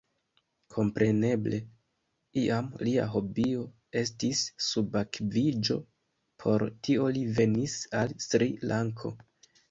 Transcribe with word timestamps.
Kompreneble, 0.75 1.57
iam 2.43 2.69
lia 2.87 3.03
hobio 3.15 3.65
estis 4.01 4.41
subakviĝo: 4.67 5.77
por 6.45 6.65
tio 6.87 7.05
li 7.19 7.23
venis 7.41 7.77
al 8.01 8.17
Sri-Lanko. 8.25 9.13